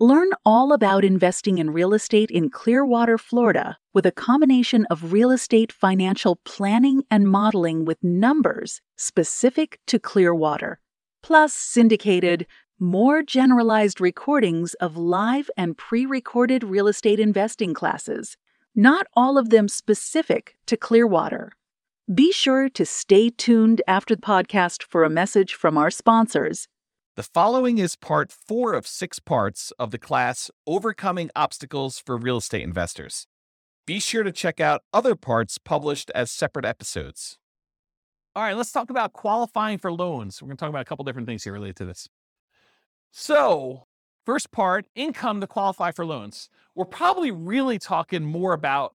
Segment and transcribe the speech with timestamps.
[0.00, 5.32] Learn all about investing in real estate in Clearwater, Florida, with a combination of real
[5.32, 10.78] estate financial planning and modeling with numbers specific to Clearwater,
[11.20, 12.46] plus syndicated,
[12.78, 18.36] more generalized recordings of live and pre recorded real estate investing classes,
[18.76, 21.50] not all of them specific to Clearwater.
[22.14, 26.68] Be sure to stay tuned after the podcast for a message from our sponsors
[27.18, 32.36] the following is part four of six parts of the class Overcoming Obstacles for Real
[32.36, 33.26] Estate Investors.
[33.88, 37.36] Be sure to check out other parts published as separate episodes.
[38.36, 40.40] All right, let's talk about qualifying for loans.
[40.40, 42.08] We're going to talk about a couple different things here related to this.
[43.10, 43.88] So,
[44.24, 46.48] first part income to qualify for loans.
[46.76, 48.94] We're probably really talking more about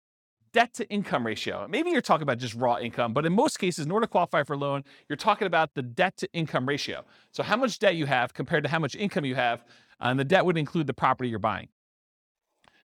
[0.52, 1.66] debt to income ratio.
[1.68, 4.42] Maybe you're talking about just raw income, but in most cases, in order to qualify
[4.42, 7.04] for a loan, you're talking about the debt to income ratio.
[7.32, 9.64] So how much debt you have compared to how much income you have,
[10.00, 11.68] and the debt would include the property you're buying.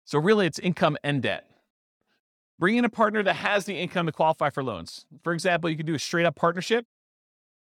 [0.05, 1.47] So really, it's income and debt.
[2.57, 5.05] Bring in a partner that has the income to qualify for loans.
[5.23, 6.85] For example, you could do a straight up partnership,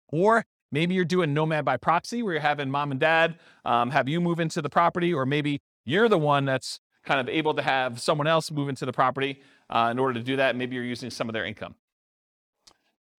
[0.10, 4.08] or maybe you're doing nomad by proxy, where you're having mom and dad um, have
[4.08, 7.62] you move into the property, or maybe you're the one that's kind of able to
[7.62, 10.56] have someone else move into the property uh, in order to do that.
[10.56, 11.76] Maybe you're using some of their income.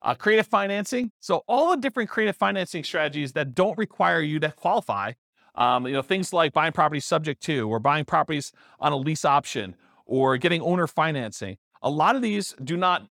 [0.00, 1.10] Uh, creative financing.
[1.18, 5.12] So all the different creative financing strategies that don't require you to qualify.
[5.56, 9.24] Um, you know, things like buying properties subject to, or buying properties on a lease
[9.24, 9.74] option,
[10.06, 11.56] or getting owner financing.
[11.82, 13.08] A lot of these do not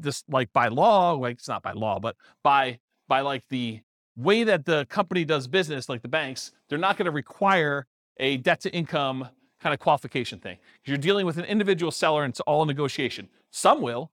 [0.00, 2.14] just like by law, like it's not by law, but
[2.44, 3.80] by by like the
[4.16, 7.86] way that the company does business, like the banks, they're not going to require
[8.18, 9.28] a debt to income
[9.60, 10.58] kind of qualification thing.
[10.84, 13.28] You're dealing with an individual seller and it's all negotiation.
[13.50, 14.10] Some will,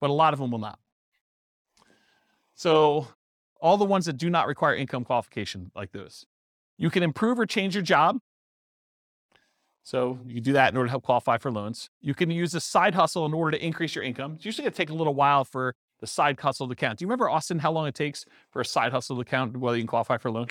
[0.00, 0.78] but a lot of them will not.
[2.54, 3.08] So,
[3.60, 6.26] all the ones that do not require income qualification, like those,
[6.76, 8.18] you can improve or change your job.
[9.84, 11.88] So, you do that in order to help qualify for loans.
[12.00, 14.34] You can use a side hustle in order to increase your income.
[14.36, 16.98] It's usually going to take a little while for the side hustle to count.
[16.98, 19.76] Do you remember, Austin, how long it takes for a side hustle to count whether
[19.76, 20.48] you can qualify for a loan?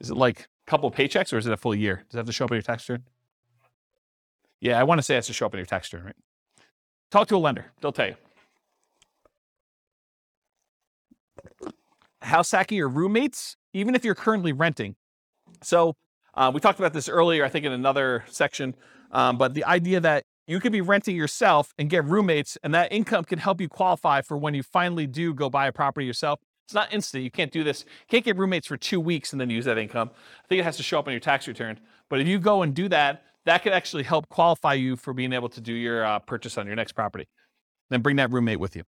[0.00, 2.04] Is it like couple paychecks or is it a full year?
[2.08, 3.04] Does it have to show up on your tax return?
[4.60, 6.16] Yeah, I want to say it has to show up on your tax return, right?
[7.10, 7.66] Talk to a lender.
[7.80, 8.16] They'll tell you.
[12.22, 14.94] House hacking your roommates, even if you're currently renting.
[15.62, 15.96] So
[16.34, 18.74] uh, we talked about this earlier, I think in another section,
[19.10, 22.92] um, but the idea that you could be renting yourself and get roommates, and that
[22.92, 26.40] income can help you qualify for when you finally do go buy a property yourself.
[26.72, 27.22] It's not instant.
[27.22, 27.84] You can't do this.
[27.84, 30.10] You can't get roommates for two weeks and then use that income.
[30.42, 31.78] I think it has to show up on your tax return.
[32.08, 35.34] But if you go and do that, that could actually help qualify you for being
[35.34, 37.28] able to do your uh, purchase on your next property.
[37.90, 38.84] Then bring that roommate with you.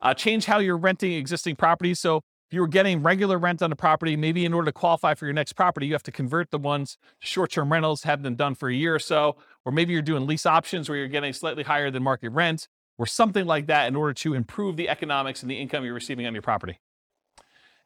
[0.00, 1.98] Uh, change how you're renting existing properties.
[1.98, 5.14] So if you were getting regular rent on a property, maybe in order to qualify
[5.14, 8.36] for your next property, you have to convert the ones to short-term rentals, have them
[8.36, 9.34] done for a year or so,
[9.64, 12.68] or maybe you're doing lease options where you're getting slightly higher than market rent
[12.98, 16.26] or something like that in order to improve the economics and the income you're receiving
[16.26, 16.80] on your property.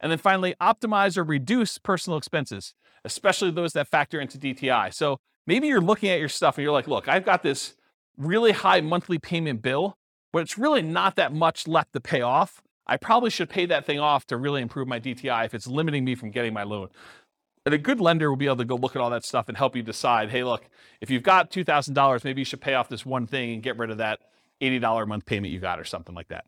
[0.00, 2.74] And then finally, optimize or reduce personal expenses,
[3.04, 4.92] especially those that factor into DTI.
[4.92, 7.74] So maybe you're looking at your stuff and you're like, look, I've got this
[8.16, 9.96] really high monthly payment bill,
[10.32, 12.62] but it's really not that much left to pay off.
[12.86, 16.04] I probably should pay that thing off to really improve my DTI if it's limiting
[16.04, 16.88] me from getting my loan.
[17.64, 19.56] And a good lender will be able to go look at all that stuff and
[19.56, 20.68] help you decide, hey, look,
[21.00, 23.90] if you've got $2,000, maybe you should pay off this one thing and get rid
[23.90, 24.18] of that
[24.62, 26.44] $80 a month payment you got or something like that.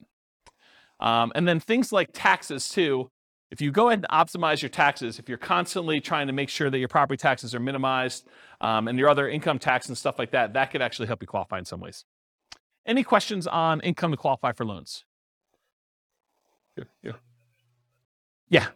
[1.00, 3.10] Um, and then things like taxes too.
[3.50, 6.70] If you go ahead and optimize your taxes, if you're constantly trying to make sure
[6.70, 8.26] that your property taxes are minimized
[8.60, 11.26] um, and your other income tax and stuff like that, that could actually help you
[11.28, 12.04] qualify in some ways.
[12.86, 15.04] Any questions on income to qualify for loans?
[16.76, 16.84] Yeah.
[17.02, 17.12] Yeah.
[18.50, 18.66] yeah.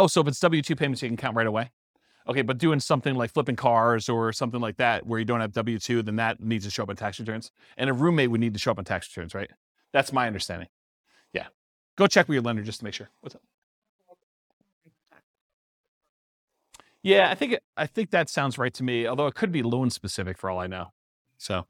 [0.00, 1.72] Oh, so if it's W 2 payments, you can count right away?
[2.26, 5.52] Okay, but doing something like flipping cars or something like that where you don't have
[5.52, 7.52] W 2, then that needs to show up on tax returns.
[7.76, 9.50] And a roommate would need to show up on tax returns, right?
[9.92, 10.68] That's my understanding.
[11.34, 11.48] Yeah.
[11.96, 13.10] Go check with your lender just to make sure.
[13.20, 13.42] What's up?
[17.02, 19.06] Yeah, I think I think that sounds right to me.
[19.06, 20.92] Although it could be loan specific for all I know.
[21.36, 21.66] So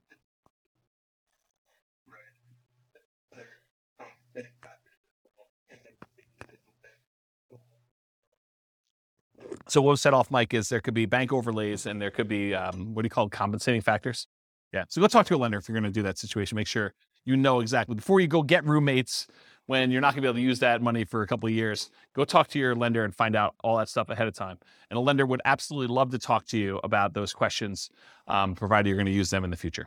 [9.70, 12.26] So what was set off, Mike, is there could be bank overlays and there could
[12.26, 14.26] be um, what do you call compensating factors?
[14.72, 14.84] Yeah.
[14.88, 16.56] So go talk to a lender if you're going to do that situation.
[16.56, 16.93] Make sure
[17.25, 19.28] you know exactly before you go get roommates
[19.67, 21.52] when you're not going to be able to use that money for a couple of
[21.52, 21.90] years.
[22.14, 24.58] Go talk to your lender and find out all that stuff ahead of time.
[24.90, 27.90] And a lender would absolutely love to talk to you about those questions,
[28.26, 29.87] um, provided you're going to use them in the future,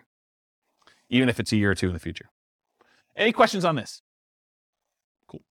[1.09, 2.29] even if it's a year or two in the future.
[3.17, 4.01] Any questions on this?
[5.27, 5.41] Cool.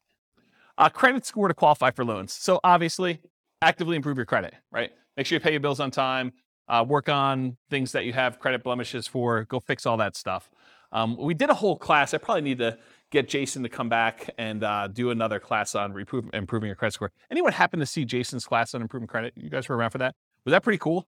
[0.79, 2.33] Uh, credit score to qualify for loans.
[2.33, 3.21] So obviously,
[3.63, 4.91] actively improve your credit, right?
[5.17, 6.33] Make sure you pay your bills on time.
[6.69, 9.45] Uh, work on things that you have credit blemishes for.
[9.45, 10.51] Go fix all that stuff.
[10.93, 12.15] Um, we did a whole class.
[12.15, 12.79] I probably need to
[13.11, 15.95] get Jason to come back and uh, do another class on
[16.33, 17.13] improving your credit score.
[17.31, 19.33] Anyone happen to see Jason's class on improving credit?
[19.37, 20.15] You guys were around for that?
[20.45, 21.07] Was that pretty cool?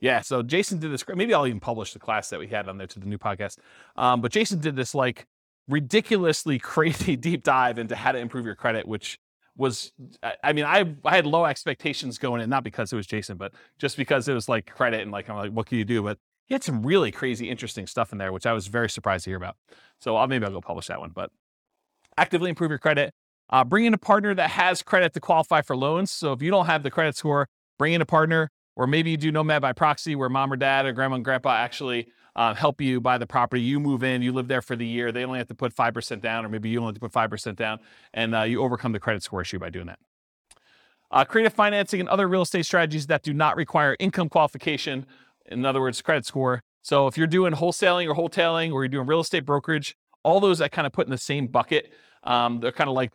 [0.00, 1.04] Yeah, so Jason did this.
[1.08, 3.58] Maybe I'll even publish the class that we had on there to the new podcast.
[3.96, 5.26] Um, but Jason did this like
[5.68, 9.18] ridiculously crazy deep dive into how to improve your credit, which
[9.56, 9.92] was
[10.42, 13.52] I mean I I had low expectations going in, not because it was Jason, but
[13.78, 16.02] just because it was like credit and like I'm like what can you do?
[16.02, 19.24] But he had some really crazy interesting stuff in there, which I was very surprised
[19.24, 19.56] to hear about.
[20.00, 21.10] So I'll, maybe I'll go publish that one.
[21.14, 21.30] But
[22.18, 23.12] actively improve your credit.
[23.50, 26.10] Uh, bring in a partner that has credit to qualify for loans.
[26.10, 27.48] So if you don't have the credit score,
[27.78, 30.86] bring in a partner, or maybe you do Nomad by proxy, where mom or dad
[30.86, 33.62] or grandma and grandpa actually uh, help you buy the property.
[33.62, 35.12] You move in, you live there for the year.
[35.12, 37.56] They only have to put 5% down, or maybe you only have to put 5%
[37.56, 37.78] down,
[38.12, 39.98] and uh, you overcome the credit score issue by doing that.
[41.10, 45.06] Uh, creative financing and other real estate strategies that do not require income qualification,
[45.46, 46.62] in other words, credit score.
[46.82, 50.60] So if you're doing wholesaling or wholetailing, or you're doing real estate brokerage, all those
[50.60, 51.92] I kind of put in the same bucket.
[52.24, 53.12] Um, they're kind of like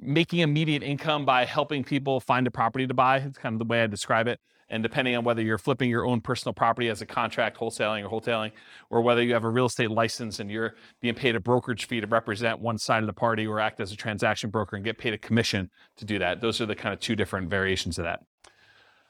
[0.00, 3.18] making immediate income by helping people find a property to buy.
[3.18, 4.40] It's kind of the way I describe it.
[4.72, 8.08] And depending on whether you're flipping your own personal property as a contract, wholesaling or
[8.08, 8.52] wholetailing,
[8.88, 12.00] or whether you have a real estate license and you're being paid a brokerage fee
[12.00, 14.96] to represent one side of the party or act as a transaction broker and get
[14.96, 16.40] paid a commission to do that.
[16.40, 18.20] Those are the kind of two different variations of that.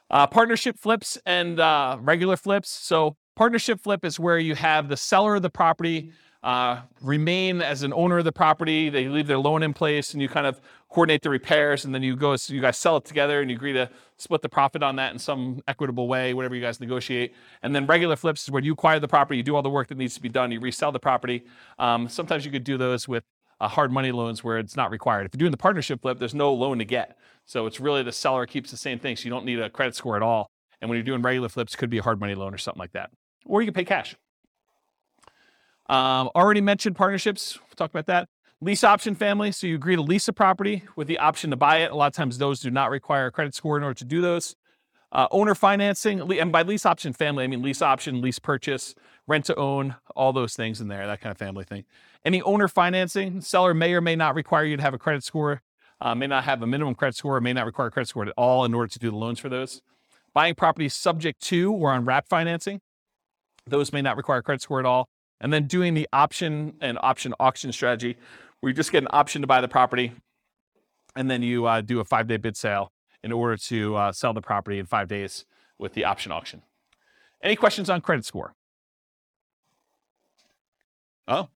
[0.09, 2.69] Uh, partnership flips and uh, regular flips.
[2.69, 6.11] So, partnership flip is where you have the seller of the property
[6.43, 8.89] uh, remain as an owner of the property.
[8.89, 10.59] They leave their loan in place, and you kind of
[10.89, 12.35] coordinate the repairs, and then you go.
[12.35, 15.13] So you guys sell it together, and you agree to split the profit on that
[15.13, 17.33] in some equitable way, whatever you guys negotiate.
[17.61, 19.87] And then regular flips is where you acquire the property, you do all the work
[19.87, 21.43] that needs to be done, you resell the property.
[21.79, 23.23] Um, sometimes you could do those with
[23.59, 25.25] uh, hard money loans where it's not required.
[25.25, 27.17] If you're doing the partnership flip, there's no loan to get.
[27.45, 29.15] So it's really the seller keeps the same thing.
[29.15, 30.47] So you don't need a credit score at all.
[30.81, 32.91] And when you're doing regular flips, could be a hard money loan or something like
[32.91, 33.11] that.
[33.45, 34.15] Or you can pay cash.
[35.89, 37.59] Um, already mentioned partnerships.
[37.59, 38.29] We'll talk about that.
[38.61, 39.51] Lease option family.
[39.51, 41.91] So you agree to lease a property with the option to buy it.
[41.91, 44.21] A lot of times those do not require a credit score in order to do
[44.21, 44.55] those.
[45.11, 48.95] Uh, owner financing, and by lease option family, I mean lease option, lease purchase,
[49.27, 51.83] rent to own, all those things in there, that kind of family thing.
[52.25, 55.61] Any owner financing, seller may or may not require you to have a credit score,
[56.01, 58.33] uh, may not have a minimum credit score, may not require a credit score at
[58.37, 59.83] all in order to do the loans for those.
[60.33, 62.81] Buying properties subject to or on wrap financing,
[63.67, 65.09] those may not require a credit score at all
[65.43, 68.17] and then doing the option and option auction strategy
[68.61, 70.13] where you just get an option to buy the property
[71.15, 72.91] and then you uh, do a five day bid sale
[73.23, 75.45] in order to uh, sell the property in five days
[75.77, 76.63] with the option auction.
[77.41, 78.55] Any questions on credit score?
[81.27, 81.49] Oh.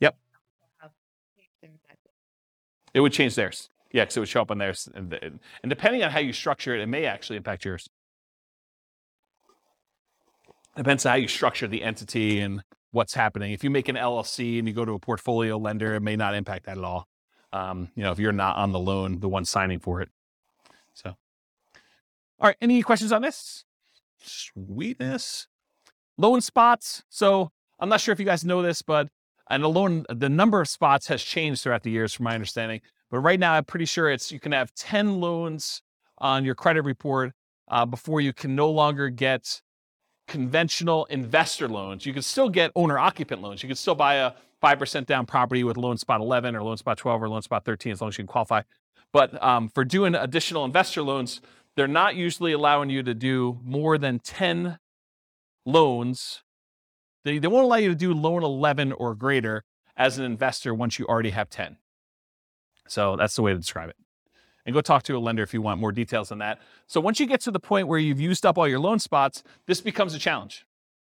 [0.00, 0.16] Yep.
[2.94, 3.68] It would change theirs.
[3.92, 4.88] Yeah, because it would show up on theirs.
[4.94, 7.88] And, and depending on how you structure it, it may actually impact yours
[10.76, 12.62] depends on how you structure the entity and
[12.92, 13.52] what's happening.
[13.52, 16.34] If you make an LLC and you go to a portfolio lender, it may not
[16.34, 17.06] impact that at all.
[17.52, 20.08] Um, you know, if you're not on the loan, the one signing for it.
[20.94, 21.10] So,
[22.38, 23.64] all right, any questions on this?
[24.22, 25.48] Sweetness.
[26.16, 27.02] Loan spots.
[27.08, 29.08] So I'm not sure if you guys know this, but
[29.48, 32.80] and the loan, the number of spots has changed throughout the years, from my understanding.
[33.10, 35.82] But right now, I'm pretty sure it's you can have 10 loans
[36.18, 37.32] on your credit report
[37.68, 39.60] uh, before you can no longer get
[40.30, 42.06] conventional investor loans.
[42.06, 43.62] You can still get owner occupant loans.
[43.62, 44.32] You can still buy a
[44.62, 47.92] 5% down property with loan spot 11 or loan spot 12 or loan spot 13
[47.92, 48.62] as long as you can qualify.
[49.12, 51.40] But um, for doing additional investor loans,
[51.74, 54.78] they're not usually allowing you to do more than 10
[55.66, 56.42] loans.
[57.24, 59.64] They, they won't allow you to do loan 11 or greater
[59.96, 61.76] as an investor once you already have 10.
[62.86, 63.96] So that's the way to describe it
[64.70, 66.60] and go talk to a lender if you want more details on that.
[66.86, 69.42] So once you get to the point where you've used up all your loan spots,
[69.66, 70.64] this becomes a challenge.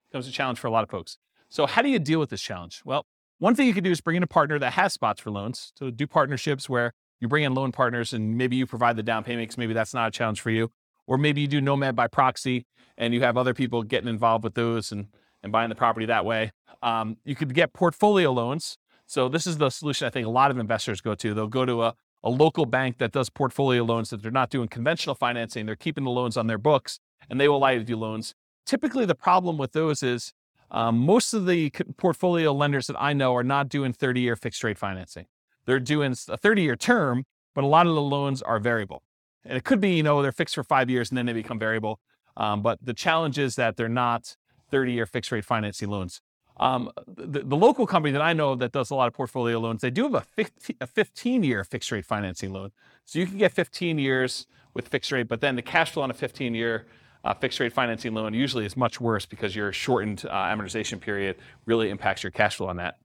[0.07, 1.17] It becomes a challenge for a lot of folks.
[1.49, 2.81] So how do you deal with this challenge?
[2.85, 3.05] Well,
[3.37, 5.73] one thing you can do is bring in a partner that has spots for loans.
[5.77, 9.25] So do partnerships where you bring in loan partners and maybe you provide the down
[9.25, 9.57] payments.
[9.57, 10.71] Maybe that's not a challenge for you.
[11.05, 12.65] Or maybe you do Nomad by proxy
[12.97, 15.07] and you have other people getting involved with those and,
[15.43, 16.53] and buying the property that way.
[16.81, 18.77] Um, you could get portfolio loans.
[19.05, 21.33] So this is the solution I think a lot of investors go to.
[21.33, 24.67] They'll go to a a local bank that does portfolio loans that they're not doing
[24.67, 25.65] conventional financing.
[25.65, 26.99] They're keeping the loans on their books
[27.29, 28.33] and they will allow you to do loans.
[28.65, 30.33] Typically, the problem with those is
[30.71, 34.63] um, most of the portfolio lenders that I know are not doing 30 year fixed
[34.63, 35.25] rate financing.
[35.65, 39.03] They're doing a 30 year term, but a lot of the loans are variable.
[39.45, 41.57] And it could be, you know, they're fixed for five years and then they become
[41.57, 41.99] variable.
[42.37, 44.35] Um, but the challenge is that they're not
[44.69, 46.21] 30 year fixed rate financing loans.
[46.59, 49.79] Um, the, the, local company that I know that does a lot of portfolio loans,
[49.79, 52.71] they do have a 15, a 15 year fixed rate financing loan.
[53.05, 56.11] So you can get 15 years with fixed rate, but then the cash flow on
[56.11, 56.85] a 15 year
[57.23, 61.37] uh, fixed rate financing loan usually is much worse because your shortened uh, amortization period
[61.65, 62.95] really impacts your cash flow on that.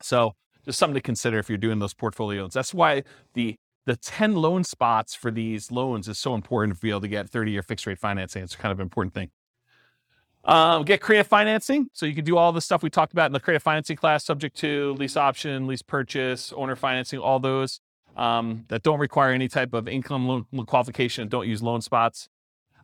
[0.00, 2.54] So just something to consider if you're doing those portfolio loans.
[2.54, 3.04] That's why
[3.34, 7.08] the the 10 loan spots for these loans is so important to be able to
[7.08, 8.42] get 30 year fixed rate financing.
[8.42, 9.30] It's kind of an important thing.
[10.44, 11.88] Um, get creative financing.
[11.94, 14.24] So you can do all the stuff we talked about in the creative financing class,
[14.24, 17.80] subject to lease option, lease purchase, owner financing, all those
[18.16, 22.28] um, that don't require any type of income loan qualification, don't use loan spots.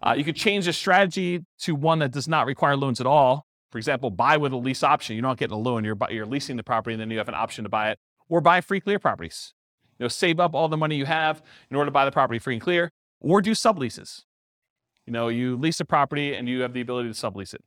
[0.03, 3.45] Uh, you could change the strategy to one that does not require loans at all.
[3.71, 5.15] For example, buy with a lease option.
[5.15, 5.85] You're not getting a loan.
[5.85, 7.99] You're, you're leasing the property and then you have an option to buy it.
[8.29, 9.53] Or buy free clear properties.
[9.99, 12.39] You know, save up all the money you have in order to buy the property
[12.39, 12.91] free and clear.
[13.21, 14.23] Or do subleases.
[15.07, 17.65] You know, you lease a property and you have the ability to sublease it.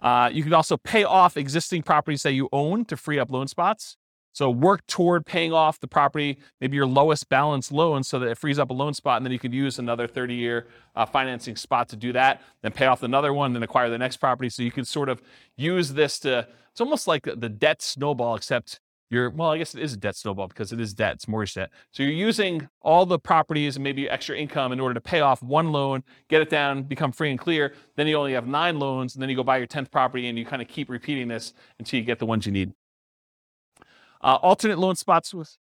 [0.00, 3.46] Uh, you can also pay off existing properties that you own to free up loan
[3.46, 3.96] spots.
[4.34, 8.38] So work toward paying off the property, maybe your lowest balance loan, so that it
[8.38, 11.90] frees up a loan spot, and then you could use another 30-year uh, financing spot
[11.90, 12.40] to do that.
[12.62, 14.48] Then pay off another one, then acquire the next property.
[14.48, 15.20] So you can sort of
[15.56, 16.48] use this to.
[16.70, 18.80] It's almost like the debt snowball, except
[19.12, 21.52] you're well, I guess it is a debt snowball because it is debt, it's mortgage
[21.54, 21.70] debt.
[21.90, 25.42] So you're using all the properties and maybe extra income in order to pay off
[25.42, 27.74] one loan, get it down, become free and clear.
[27.96, 30.38] Then you only have nine loans, and then you go buy your 10th property and
[30.38, 32.72] you kind of keep repeating this until you get the ones you need.
[34.22, 35.58] Uh, alternate loan spots with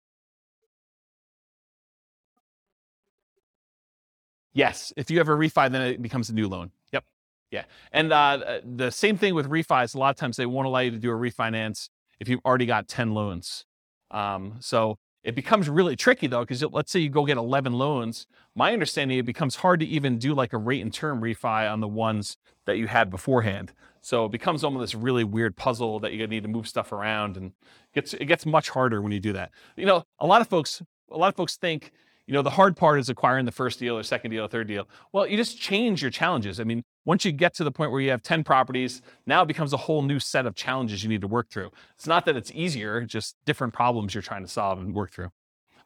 [4.52, 6.70] Yes, if you have a refi, then it becomes a new loan.
[6.92, 7.04] Yep.
[7.50, 7.64] Yeah.
[7.90, 9.96] And uh the same thing with refis.
[9.96, 11.88] A lot of times they won't allow you to do a refinance
[12.20, 13.64] if you've already got 10 loans.
[14.10, 18.26] Um, so it becomes really tricky though, because let's say you go get 11 loans.
[18.54, 21.80] My understanding, it becomes hard to even do like a rate and term refi on
[21.80, 22.36] the ones
[22.66, 23.72] that you had beforehand.
[24.00, 27.36] So it becomes almost this really weird puzzle that you need to move stuff around,
[27.36, 29.50] and it gets it gets much harder when you do that.
[29.76, 31.92] You know, a lot of folks, a lot of folks think,
[32.26, 34.68] you know, the hard part is acquiring the first deal or second deal or third
[34.68, 34.88] deal.
[35.12, 36.60] Well, you just change your challenges.
[36.60, 39.46] I mean, once you get to the point where you have 10 properties, now it
[39.46, 41.70] becomes a whole new set of challenges you need to work through.
[41.96, 45.30] It's not that it's easier, just different problems you're trying to solve and work through.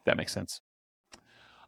[0.04, 0.60] That makes sense.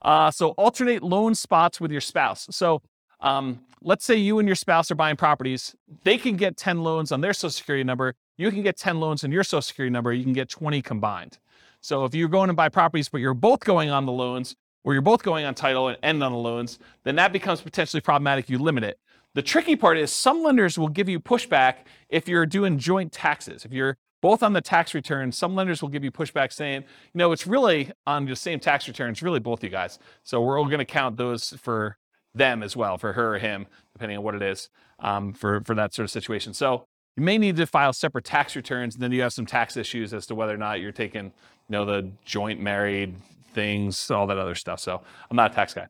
[0.03, 2.47] Uh, so alternate loan spots with your spouse.
[2.50, 2.83] So
[3.21, 5.75] um, let's say you and your spouse are buying properties.
[6.05, 8.15] They can get 10 loans on their social security number.
[8.37, 10.12] You can get 10 loans on your social security number.
[10.12, 11.38] You can get 20 combined.
[11.81, 14.93] So if you're going to buy properties, but you're both going on the loans, or
[14.93, 18.49] you're both going on title and end on the loans, then that becomes potentially problematic.
[18.49, 18.99] You limit it.
[19.37, 23.66] The tricky part is some lenders will give you pushback if you're doing joint taxes.
[23.66, 27.19] If you're both on the tax return, some lenders will give you pushback saying, you
[27.19, 29.99] know, it's really on the same tax return, it's really both you guys.
[30.23, 31.99] So we're all going to count those for
[32.35, 35.75] them as well, for her or him, depending on what it is, um, for, for
[35.75, 36.55] that sort of situation.
[36.55, 39.76] So you may need to file separate tax returns, and then you have some tax
[39.76, 41.33] issues as to whether or not you're taking, you
[41.69, 43.14] know, the joint married
[43.52, 44.81] things, all that other stuff.
[44.81, 45.88] So I'm not a tax guy.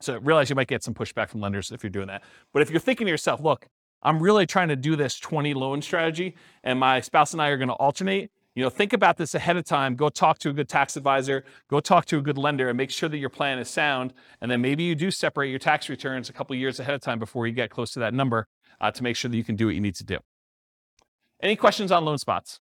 [0.00, 2.22] So realize you might get some pushback from lenders if you're doing that.
[2.52, 3.68] But if you're thinking to yourself, look,
[4.02, 7.56] I'm really trying to do this 20 loan strategy, and my spouse and I are
[7.56, 8.30] going to alternate.
[8.54, 9.96] You know, think about this ahead of time.
[9.96, 11.44] Go talk to a good tax advisor.
[11.68, 14.12] Go talk to a good lender, and make sure that your plan is sound.
[14.40, 17.18] And then maybe you do separate your tax returns a couple years ahead of time
[17.18, 18.46] before you get close to that number
[18.80, 20.18] uh, to make sure that you can do what you need to do.
[21.42, 22.60] Any questions on loan spots?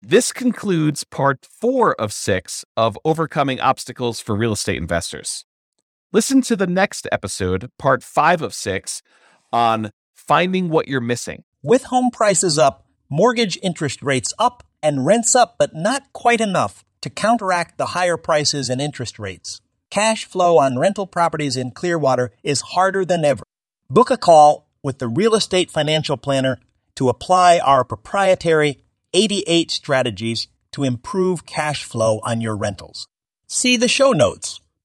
[0.00, 5.44] This concludes part four of six of Overcoming Obstacles for Real Estate Investors.
[6.12, 9.02] Listen to the next episode, part five of six,
[9.52, 11.42] on finding what you're missing.
[11.62, 16.84] With home prices up, mortgage interest rates up, and rents up, but not quite enough
[17.00, 19.60] to counteract the higher prices and interest rates.
[19.90, 23.42] Cash flow on rental properties in Clearwater is harder than ever.
[23.90, 26.60] Book a call with the Real Estate Financial Planner
[26.94, 28.78] to apply our proprietary
[29.12, 33.08] 88 strategies to improve cash flow on your rentals.
[33.48, 34.60] See the show notes